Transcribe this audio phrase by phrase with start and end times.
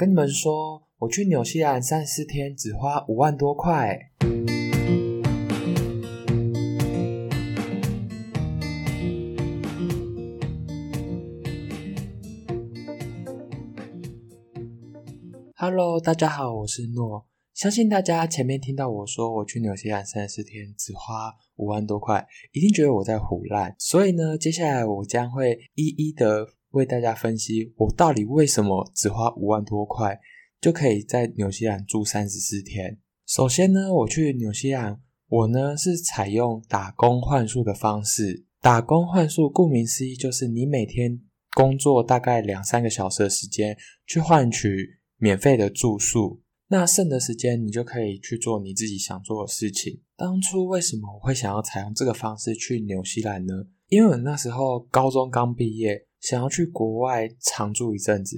[0.00, 3.98] 跟你们说，我去纽西兰三四天，只花五万多块。
[15.54, 17.26] Hello，大家好，我是诺。
[17.52, 23.76] 相信大家前面听到我说我去纽西兰三四天只花五万多块，一定觉得我在唬烂。
[23.78, 30.18] 所以呢，接下来我将会一一的为大家分析，我到底为什么只花五万多块
[30.60, 32.98] 就可以在纽西兰住三十四天。
[33.26, 38.44] 首先呢，我去纽西兰，我呢是采用打工换宿的方式。
[38.60, 41.20] 打工换宿顾名思义，就是你每天
[41.54, 43.76] 工作大概两三个小时的时间，
[44.06, 46.42] 去换取免费的住宿。
[46.68, 50.00] 那剩的时间，你就可以去做你自己想做的事情。
[50.16, 53.54] 当初为什么我会想要采用这个方式去纽西兰呢？
[53.88, 58.36] 因为我那时候高中刚毕业，想要去国外常住一阵子，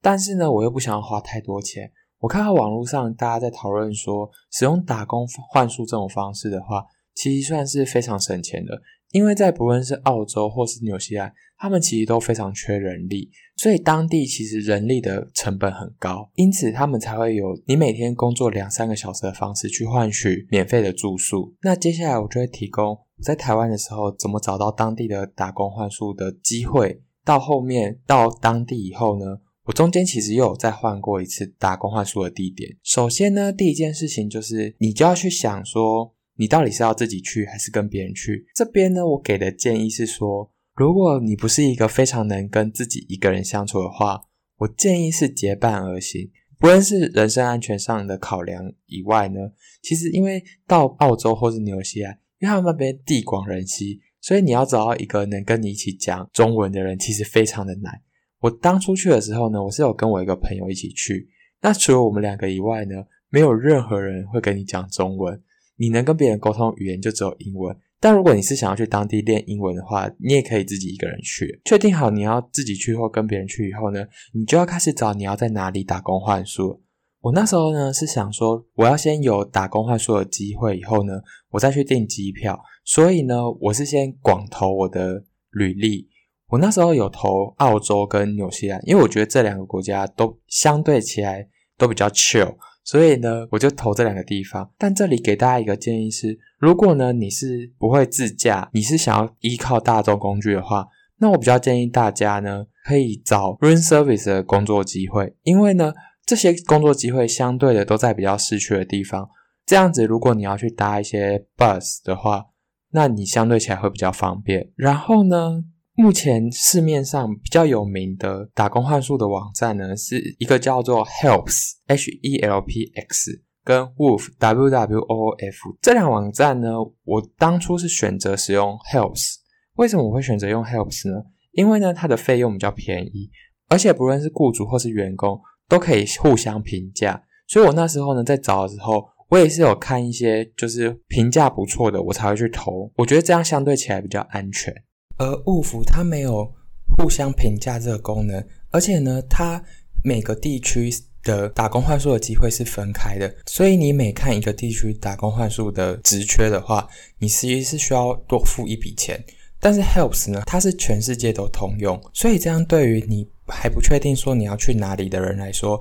[0.00, 1.90] 但是呢，我又不想要花太多钱。
[2.20, 8.80] 我看到网络上大家在讨论说，使用打工换宿这种方式的话，其实算是非常省钱的。
[9.12, 21.54] 因为在不论是澳洲或是纽西兰，他们其实都非常缺人力，所以当地其实人力的成本很高，因此他们才会有你每天工作两三个小时的方式去换取免费的住宿。
[21.62, 27.02] 那接下来我就会提供我在台湾的时候怎么找到当地的打工换宿的机会。
[27.24, 32.76] 到后面到当地以后呢，我中间其实又有再换过一次打工换宿的地点。
[32.82, 36.14] 首先呢，第一件事情就是你就要去想说。
[36.36, 38.44] 你到底是要自己去还是跟别人去？
[38.56, 44.20] 这边呢，我给的建议是说，如果你不是一个非常能跟自己一个人相处的话，
[44.56, 46.28] 我建议是结伴而行。
[46.58, 49.38] 不论是人身安全上的考量以外呢，
[49.80, 57.92] 其实因为到澳洲或是纽西兰，因为他们那边地广人稀，所以你要找到一个能跟你一起讲中文的人，其实非常的难。
[58.40, 61.28] 我当初去的时候呢，我是有跟我一个朋友一起去，
[61.60, 65.38] 那除了我们两个以外呢，没有任何人会跟你讲中文。
[65.76, 71.60] 你能跟别人沟通语言就只有英文，但如果你是想要去当地练英文的话，你也可以自己一个人去。
[71.66, 76.80] 确定好你要自己去或跟别人去以后呢，你就要开始找你要在哪里打工换宿。
[77.24, 81.14] 我那时候呢是想说，我要先有打工换宿的机会，以后呢
[81.52, 82.60] 我再去订机票。
[82.84, 86.06] 所以呢，我是先广投我的履历。
[86.48, 91.48] 我那时候有投澳洲跟纽西兰，因为我觉得这两个国家都相对起来
[91.78, 92.56] 都比较 chill。
[92.84, 94.70] 所以呢，我就投这两个地方。
[94.76, 100.86] 但这里给大家一个建议是，如果呢你是不会自驾，你是想要依靠大众工具的话，
[101.16, 105.94] 那我比较建议大家呢可以找 room service 的工作机会，因为呢
[106.26, 109.28] 这些工作机会相对的都在比较市区的地方。
[109.66, 112.44] 这样子，如果你要去搭一些 bus 的话，
[112.90, 114.70] 那你相对起来会比较方便。
[114.76, 115.64] 然后呢，
[115.94, 126.68] 目前市面上比较有名的打工换宿的网站呢，是一个叫做 Helps H E L P X 跟 Woof W W O F 这两网站呢，
[127.04, 129.36] 我当初是选择使用 Helps。
[129.76, 131.24] 为什么我会选择用 Helps 呢？
[131.52, 133.30] 因为呢，它的费用比较便宜，
[133.68, 137.22] 而且不论是雇主或是员工都可以互相评价。
[137.46, 142.90] 所以我那时候呢，在找的时候，我也是有看一些就是评价不错的，我才会去投。
[142.96, 144.74] 我觉得这样相对起来比较安全。
[145.18, 146.52] 而 Woof 它没有
[146.96, 149.62] 互相评价这个功能，而且呢，它
[150.02, 150.90] 每个地区
[151.22, 156.88] 的打工换宿的机会是分开的，所以你每看一个地区打工换宿的职缺的话，
[157.18, 159.22] 你实际是需要多付一笔钱。
[159.60, 165.80] 但是 Helps 呢，它是全世界都通用，所以这样对于你还不确定说你要去哪里的人来说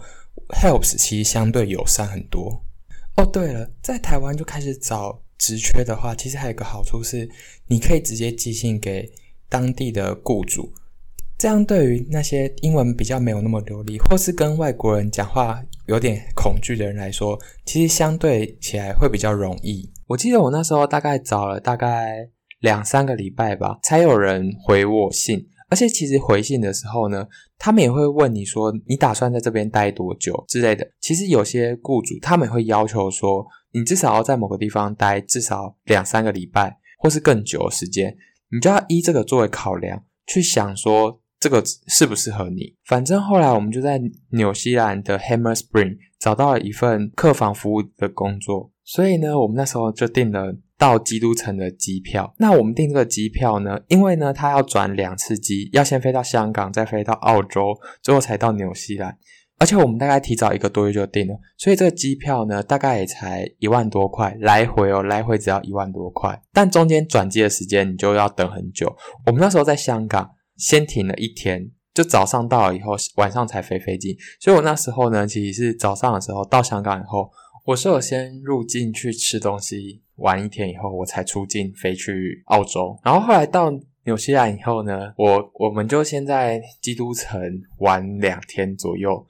[0.49, 2.63] ，Helps 其实相对友善很多。
[3.17, 7.29] 哦，对了，在台湾就开始找职缺的话，其实还有个好处是，
[7.67, 9.11] 你可以直接寄信给。
[9.49, 10.73] 当地的雇主，
[11.37, 19.87] 这样对于那些英文比较没有那么流利，或是跟外国人讲话有点恐惧的人来说，其实相对起来会比较容易。
[20.07, 22.27] 我记得我那时候大概找了大概
[22.61, 25.47] 两三个礼拜吧，才有人回我信。
[25.73, 27.25] 而且其实回信的时候呢，
[27.57, 30.87] 他们也会问你说你打算在这边待多久之类的。
[31.01, 38.15] 其实有些雇主他们也会要求说，你至少要在某个地方待至少两三个礼拜，或是更久的时间。
[38.51, 42.75] 你就要依这个作为考量，去想说这个适不适合你。
[42.85, 43.99] 反正后来我们就在
[44.29, 52.33] 纽西兰的 Hammer Spring 找到了一份客房服务的工作，所以呢，我们那时候就定了到基督城的机票。
[52.37, 59.17] 那我们订这个机票呢，因为呢，它要转两次机，要先飞到香港，再飞到澳洲，最后才到纽西兰。
[59.59, 66.37] 而且我们大概提早一个多月就订了，所以这个机票呢，大概也才一万多块，来回哦，来回只要一万多块。
[66.51, 68.93] 但中间转机的时间你就要等很久。
[69.25, 74.17] 我们那时候在香港先停了一天，就早上到了以后，晚上才飞飞机。
[74.41, 77.29] 所以我那时候呢，其实是早上的时候到香港以后，
[77.65, 82.99] 我是有先入境去吃东西，玩一天以后，我才出境飞去澳洲。
[83.03, 83.71] 然后后来到
[84.03, 87.39] 纽西兰以后呢，我我们就先在基督城
[87.77, 89.25] 玩两天左右。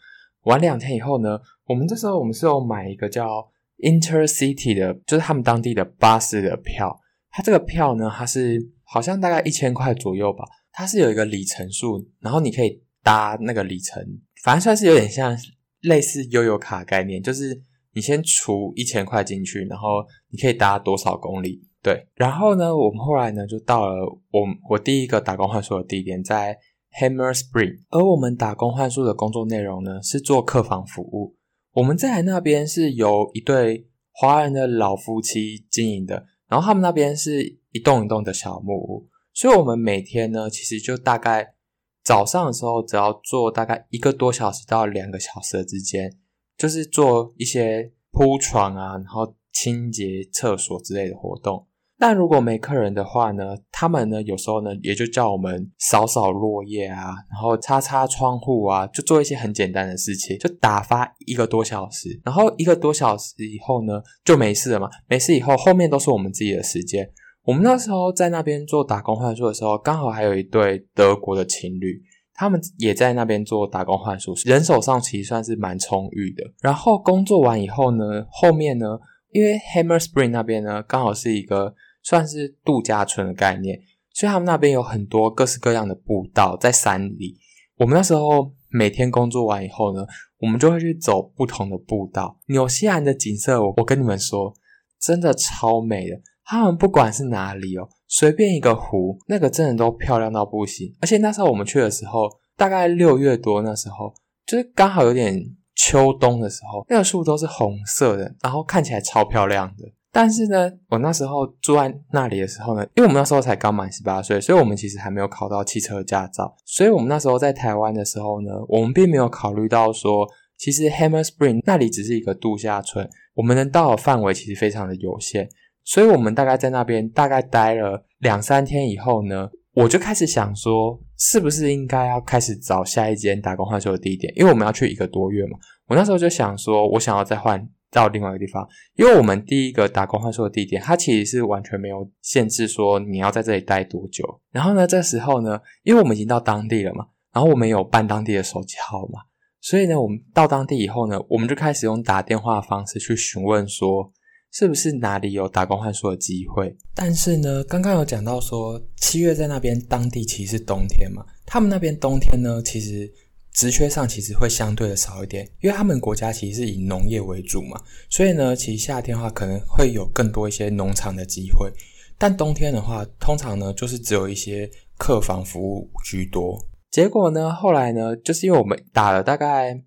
[0.45, 3.47] 玩两天以后呢，我们这时候我们是有买一个叫
[3.77, 6.99] Intercity 的，就是他们当地的巴士的票。
[7.29, 10.43] 它这个票呢，它是好像大概一千块左右吧。
[10.71, 14.03] 它是有一个里程数，然后你可以搭那个里程，
[14.41, 15.37] 反正算是有点像
[15.81, 17.61] 类似悠游卡概念，就是
[17.93, 22.07] 你先储一千块进去，然后你可以搭多少公里，对。
[22.15, 26.57] 然后呢，我们后来呢就到了我我第一个打工换宿的地点在
[26.99, 31.35] Hammer Spring，而我们打工换宿的工作内容呢是做客房服务。
[31.73, 39.07] 我们在那边是由一对华人的老夫妻经营的，然后他们那边是一栋一栋的小木屋。
[39.33, 41.55] 所以，我们每天呢，其实就大概
[42.03, 46.15] 早上的时候，只要做大概一个多小时到两个小时之间，
[46.57, 51.67] 就是做一些铺床啊，然后清洁厕所之类的活动。
[51.99, 62.19] 但如果没客人的话呢，他们呢有时候呢也就叫我们扫扫落叶啊，然后擦擦窗户啊，就做一些很简单的事情，就打发一个多小时。
[62.25, 67.09] 然后一个多小时以后呢，就没事了嘛，没事以后，后面都是我们自己的时间。
[67.45, 72.01] 我们那时候在那边做打工换宿的时候，刚好还有一对德国的情侣，
[72.35, 76.43] 他们也在那边做打工换宿，人手上其实算是蛮充裕的。
[76.61, 78.99] 然后工作完以后呢，后面呢，
[79.31, 83.79] 因为 Hammer Spring 那边呢，刚好是一个算是度假村的概念，
[84.13, 87.37] 所以他们那边有很多各式各样的步道在山里。
[87.77, 90.05] 我们那时候每天工作完以后呢，
[90.39, 92.39] 我们就会去走不同的步道。
[92.47, 94.53] 纽西兰的景色，我我跟你们说，
[94.99, 96.19] 真的超美的。
[96.45, 100.95] 他们不管是哪里哦，随便一个湖，那个真的都漂亮到不行。
[101.01, 104.13] 而且那时候我们去的时候，大概六月多，那时候
[104.45, 105.43] 就是刚好有点
[105.75, 109.91] 秋冬的时候，那个树都是红色的，然后看起来超漂亮的。
[110.11, 116.55] 但是呢，我那时候住在那里的时候呢，因为我们那时候才刚满十八岁，所以我们其实还没有考到汽车驾照。
[116.67, 120.27] 所以我们那时候在台湾的时候呢，我们并没有考虑到说，
[120.59, 125.49] 其实 Hammer Spring 那里只是一个度假村，我们能到的范围其实非常的有限。
[125.83, 134.33] 所以我们大概在那边大概待了两三天以后呢，我就开始想说，是不是应该要开始找下一间打工换宿的地点？
[134.37, 135.57] 因为我们要去一个多月嘛。
[135.87, 138.65] 我那时候就想说，我想要再换到另外一个地方，
[138.95, 144.23] 因为我们第一个打工换宿的地点，它其实是完全没有限制说你要在这里待多久。
[144.51, 149.19] 然后呢，这时候呢，因为我们已经到当地了嘛，然后我们有办当地的手机号码，
[149.59, 154.13] 所以呢，我们到当地以后呢，我们就开始用打电话的方式去询问说。
[154.53, 156.73] 是不是哪里有打工换宿的机会？
[156.93, 163.11] 但是呢，刚刚有讲到说七月在那边当地其实是冬天嘛，他们那边冬天呢，其实
[163.51, 171.71] 职缺上其实会相对的少一点，因为他们国家其实是以农业为主嘛，所以呢，其实夏天的话可能会有更多一些农场的机会，
[172.19, 174.69] 但冬天的话，通常呢就是只有一些
[174.99, 176.63] 客房服务居多。
[176.91, 179.83] 结果呢，后来呢，就是因为我们打了大概。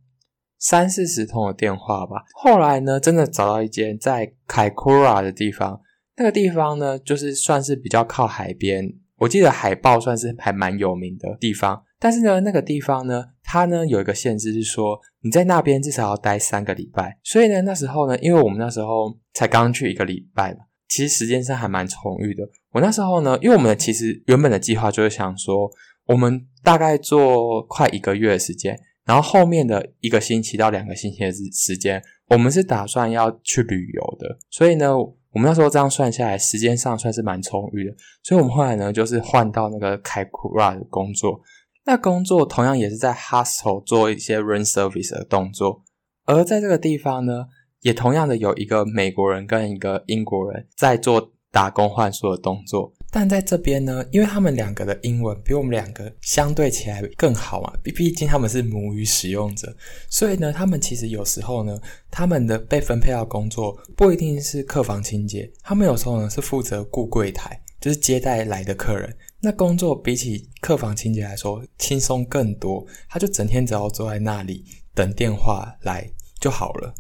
[0.58, 5.80] 三四十通的电话吧，后来呢，真的找到一间在凯库拉的地方。
[6.16, 8.94] 那个地方呢，就是算是比较靠海边。
[9.18, 11.82] 我记得海豹算是还蛮有名的地方。
[11.98, 17.18] 但是呢，那个地方呢，它呢有一个限制，是说你在那边至少要待三个礼拜。
[17.22, 22.42] 所以呢，那时候呢，因为我们那时候才刚去一个礼拜嘛，其实时间上还蛮充裕的。
[22.72, 25.70] 我那时候呢，因为我们其实原本的计划就是想说，
[26.06, 28.78] 我们大概做快一个月的时间。
[29.06, 37.94] 然后后面的一个星期到两个星期的时时间，我们是打算要去旅游的，所以呢，我们那时候这样算下来，时间上算是蛮充裕的。
[38.25, 41.40] 所以我们后来呢，就是换到那个凯库拉的工作。
[41.84, 45.84] 那工作同样也是在 hostel 做一些 room service 的动作，
[46.25, 47.46] 而在这个地方呢，
[47.82, 52.92] 也同样的有一个美国人跟一个英国人在做打工换宿的动作。
[53.10, 59.75] 但在这边呢，因为他们两个的英文比我们两个相对起来更好嘛，毕毕竟他们是母语使用者，
[60.10, 69.16] 所以呢，他们其实有时候呢，他们的被分配到工作不一定是客房清洁，他们有时候呢是负责顾柜台，就是接待来的客人。
[69.40, 76.10] 那工作比起客房清洁来说轻松更多，他就整天只要坐在那里等电话来
[76.40, 76.92] 就好了。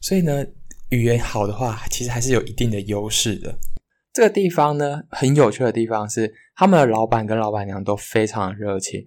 [0.00, 0.44] 所以呢，
[0.90, 3.58] 语言好的话，其实还是有一定的优势的。
[4.20, 9.02] 这个地方呢，很有趣的地方是，他们的老板跟老板娘都非常热情，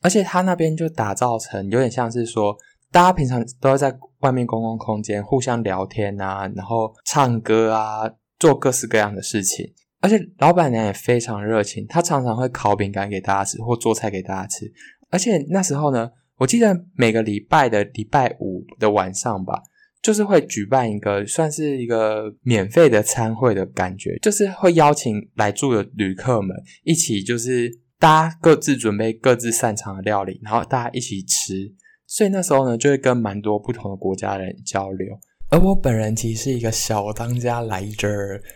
[0.00, 2.56] 而且他那边就打造成有点像是说，
[2.92, 8.08] 大家平常都要在外面公共空间互相聊天啊，然后唱歌啊，
[8.38, 9.74] 做各式各样的事情。
[10.00, 14.72] 而且老板娘也非常热情，她常常会烤饼干给大家吃，或做菜给大家吃。
[15.10, 19.60] 而且那时候呢，我记得每个礼拜的礼拜五的晚上吧，
[20.04, 31.72] 就是会举办一个算是一个免费的餐会的感觉，就是会邀请来住的旅客们一起，就是大家各自准备各自擅长的料理，然后大家一起吃。
[32.06, 35.08] 所以那时候呢，就会跟蛮多不同的国家人交流。
[35.48, 38.08] 而我本人其实是一个小当家来着，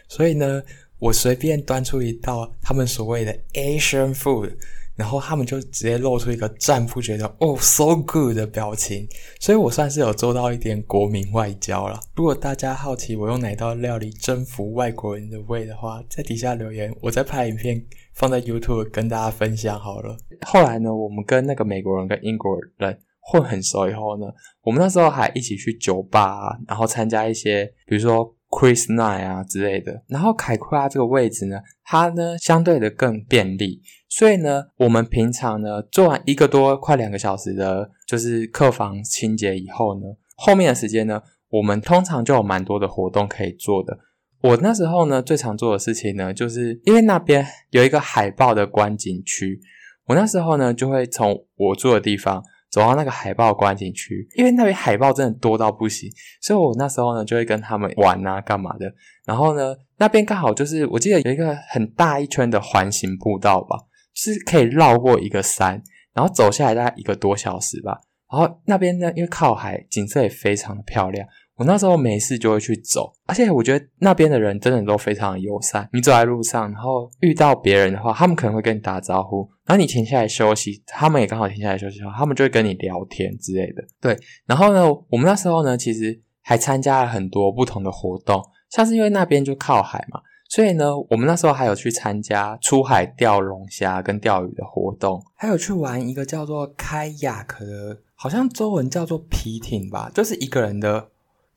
[0.06, 0.62] 所以呢，
[0.98, 4.52] 我随便端出一道他们所谓的 Asian food，
[4.98, 9.06] 然后他们就直接露出一个赞不绝的“哦，so good” 的表情。
[9.38, 12.00] 所以我算是有做到一点国民外交了。
[12.16, 17.80] 如果大家好奇我用哪道料理征服外国人的胃的话，在底下留言，我再拍影片
[18.14, 20.16] 放在 YouTube 跟大家分享好了。
[20.44, 22.98] 后来呢，我们跟那个美国人跟英国人。
[23.20, 24.24] 混很熟以后呢，
[24.62, 28.34] 我们那时候还一起去酒吧，然后参加一些，比如说。
[28.50, 30.02] Chris Night 啊之类的。
[30.06, 33.78] 然后凯库拉这个位置呢，它呢相对的更便利，
[34.08, 43.98] 所以呢，我们平常呢做完一个多快两个小时的，就是客房清洁以后呢，后面的时间呢，我们通常就有蛮多的活动可以做的。
[44.42, 49.60] 我那时候呢最常做的事情呢，就是因为那边有一个海豹的观景区，
[50.06, 52.42] 我那时候呢就会从我住的地方。
[52.70, 56.10] 走到那个海豹观景区，因为那边海豹真的多到不行，
[56.42, 58.92] 所以我那时候呢就会跟他们玩啊，干嘛的。
[59.24, 63.78] 然后呢，那边刚好就是我记得有一个很大一圈的环形步道吧，
[64.18, 65.80] 是可以绕过一个山，
[66.12, 68.00] 然后走下来大概一个多小时吧。
[68.28, 71.24] 然后那边呢，因为靠海，景色也非常的漂亮。
[71.54, 75.88] 我那时候没事就会去走，而且我觉得那边的人真的都非常的友善。
[75.92, 83.84] 你走在路上，然后遇到别人的话，他们可能会跟你打招呼，然后你停下来休息，他们也刚好停下来休息，他们就会跟你聊天之类的。
[84.00, 101.10] 对，然后呢，我们那时候呢，其实还参加了很多不同的活动，像是因为那边就靠海嘛，所以呢，我们那时候还有去参加出海钓龙虾跟钓鱼的活动，还有去玩一个叫做开雅克的，好像中文叫做皮艇吧，就是一个人的。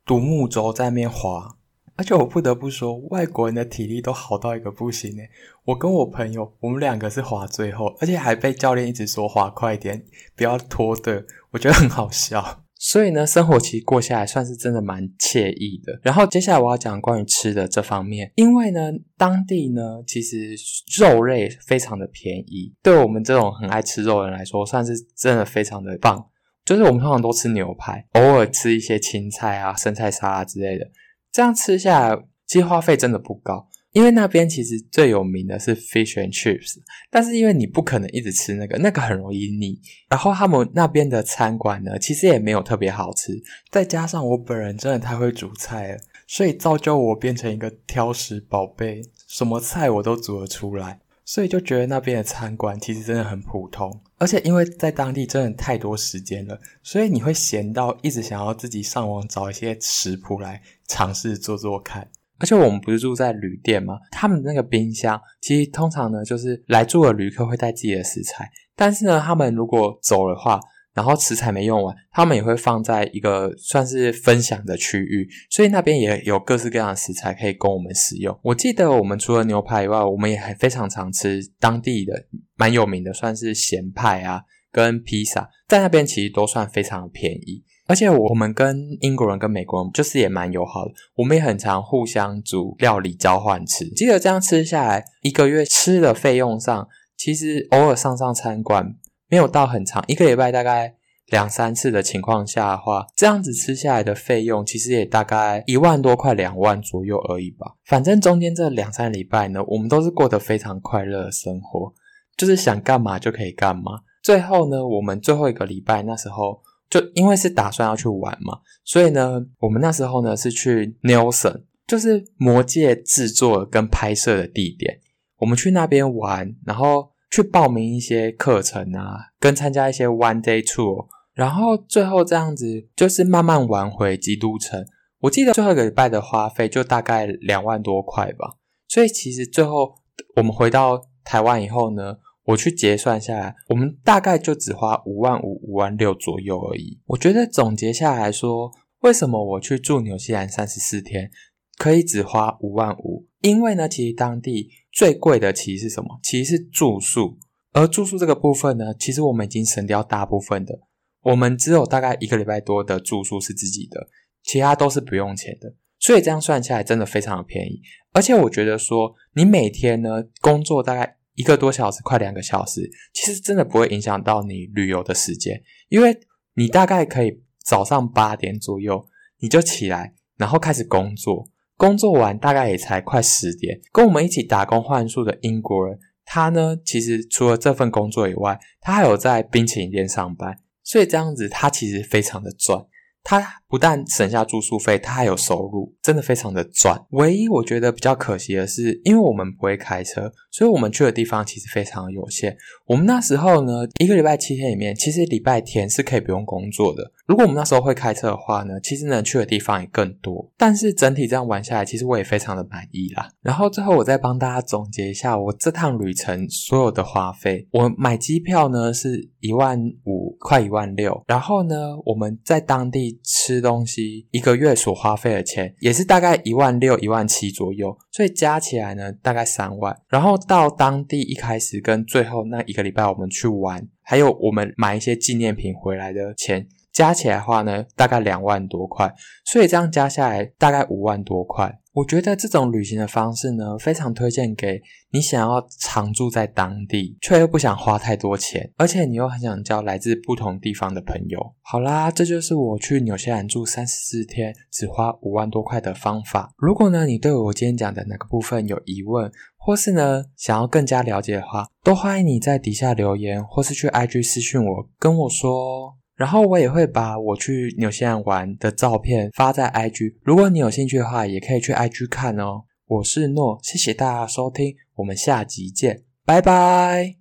[0.04, 1.56] 独木舟在那边滑，
[1.96, 5.30] 而且我不得不说，外国人的体力都好到一个不行诶。
[5.64, 10.04] 我跟我朋友，我们两个是滑最后，而且还被教练一直说滑快点，
[10.36, 12.64] 不要拖的，我觉得很好笑。
[12.84, 16.00] 所以呢，生活其实过下来算是真的蛮惬意的。
[16.02, 20.56] 然后接下来我要讲关于吃的这方面，因为呢，当地呢其实
[21.00, 26.26] 肉类非常的便宜，对我们这种很爱吃肉的人来说，算是真的非常的棒。
[26.66, 30.88] 就是我们通常都吃牛排，偶尔吃一些青菜啊、生菜沙拉之类的，
[31.32, 33.68] 这样吃下来，其实花费真的不高。
[33.92, 36.78] 因为那边其实最有名的是 fish and chips，
[37.10, 39.80] 但是因为你不可能一直吃那个，那个很容易腻。
[40.10, 43.42] 然后他们那边的餐馆呢，其实也没有特别好吃。
[43.70, 51.00] 再加上我本人真的太会煮菜了，所以造就我变成一个挑食宝贝，什么菜我都煮得出来。
[51.24, 62.10] 所以就觉得那边的餐馆其实真的很普通，而且因为在当地真的太多时间了，所以你会闲到一直想要自己上网找一些食谱来尝试做做看。
[62.42, 64.00] 而且我们不是住在旅店吗？
[64.12, 70.60] 他们那个冰箱其实通常呢，就是来住的旅客会带自己的食材，但是呢，他们如果走的话，
[70.96, 78.38] 然后食材没用完，他们也会放在一个算是分享的区域，所以那边也有各式各样的食材可以供我们使用。
[78.42, 87.64] 我记得我们除了牛排以外，我们也还非常常吃当地的蛮有名的，算是咸派啊跟披萨，在那边其实都算非常便宜。
[87.92, 93.86] 而且我们跟英国人跟美国人就是也蛮友好的，我们也很常互相煮料理交换吃。
[93.90, 98.96] 记得这样吃下来，一个月吃的费用上，其实偶尔上上餐馆。
[99.28, 100.96] 没有到很长，一个礼拜大概
[101.28, 107.76] 两三次的情况下的话，这样子吃下来的费用其实也大概一万多块两万左右而已吧。
[107.86, 111.94] 反正中间这两三礼拜呢，我们都是过得非常快乐的生活，
[112.38, 114.02] 就是想干嘛就可以干嘛。
[114.24, 125.00] 最后呢，我们最后一个礼拜那时候就因为是打算要去玩嘛，所以呢，我们那时候呢是去 Nelson，就是魔戒制作跟拍摄的地点，
[125.40, 127.10] 我们去那边玩，然后。
[127.34, 134.86] 去报名一些课程啊，跟参加一些 one day tour，然后最后这样子就是慢慢玩回基督城。
[135.22, 138.58] 我记得最后一个礼拜的花费就大概两万多块吧。
[138.90, 139.96] 所以其实最后
[140.36, 147.00] 我们回到台湾以后呢，我去结算下来，我们大概就只花五万五、五万六左右而已。
[147.06, 148.72] 我觉得总结下来说，
[149.02, 151.30] 为什么我去住纽西兰三十四天
[151.78, 153.28] 可以只花五万五？
[153.42, 154.70] 因为呢，其实当地。
[154.94, 156.20] 最贵的其实是什么？
[156.22, 157.38] 其实是住宿，
[157.72, 160.78] 而住宿这个部分呢，其实我们已经省掉大部分的，
[161.22, 164.10] 我们只有大概一个礼拜多的住宿是自己的，
[164.44, 167.82] 其他都是不用钱的，所以这样算下来真的非常的便宜。
[168.12, 176.18] 而且我觉得说，你每天呢工作大概一个多小时，快两个小时，其实真的不会影响到你旅游的时间，因为
[176.56, 179.08] 你大概可以早上八点左右
[179.40, 183.80] 你就起来，然后开始工作，工作完大概也才快十点。
[183.92, 192.86] 跟我们一起打工换宿的英国人，他呢，其实除了这份工作以外，他还有在冰淇淋店上班，所以这样子他其实非常的赚。
[193.24, 197.00] 他不但省下住宿费，他还有收入，真的非常的赚。
[197.12, 202.58] 唯一我觉得比较可惜的是，因为我们不会开车，所以我们去的地方其实非常有限。
[202.88, 207.12] 我们那时候呢，一个礼拜七天里面，其实礼拜天是可以不用工作的。
[207.26, 210.52] 如果我们那时候会开车的话呢，其实能去的地方也更多。
[210.58, 213.30] 但是整体这样玩下来，其实我也非常的满意啦。
[213.42, 217.66] 然后最后我再帮大家总结一下我这趟旅程所有的花费。
[217.72, 221.24] 我买机票呢是一万五，快一万六。
[221.28, 221.76] 然后呢，
[222.06, 227.98] 我们在当地吃东西，一个月所花费的钱也是大概一万六、一万七左右。
[228.12, 230.00] 所以加起来呢，大概三万。
[230.08, 236.68] 然后到当地一开始跟最后那一个礼拜我们去玩，还有我们买一些纪念品回来的钱。
[236.92, 239.14] 加起来的话呢，大概两万多块，
[239.46, 241.80] 所以这样加下来大概五万多块。
[241.94, 244.82] 我觉得这种旅行的方式呢，非常推荐给
[245.12, 251.54] 你想要常住在当地，却又不想花太多钱，而且你又很想交来自不同地方的朋友。
[251.62, 256.54] 好啦，这就是我去纽西兰住三十四天，只花五万多块的方法。
[256.58, 265.94] 如果呢，你对我今天讲的哪个部分有疑问，或是呢，想要更加了解的话，都欢迎你在底下留言，或是去 IG 私讯我，跟我说哦。
[266.22, 272.62] 然后我也会把我去纽西兰玩的照片发在 IG，如果你有兴趣的话，也可以去 IG 看哦。
[272.86, 277.16] 我是诺，谢谢大家收听，我们下集见，拜拜。